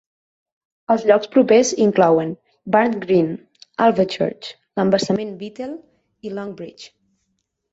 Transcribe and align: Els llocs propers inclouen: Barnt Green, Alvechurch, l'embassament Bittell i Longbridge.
Els 0.93 1.03
llocs 1.09 1.29
propers 1.35 1.73
inclouen: 1.85 2.31
Barnt 2.77 2.97
Green, 3.05 3.29
Alvechurch, 3.87 4.51
l'embassament 4.81 5.37
Bittell 5.45 5.77
i 6.29 6.33
Longbridge. 6.41 6.91